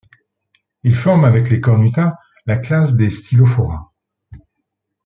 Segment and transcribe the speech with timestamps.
[0.81, 2.17] Ils forment avec les Cornuta
[2.47, 3.91] la classe des Stylophora.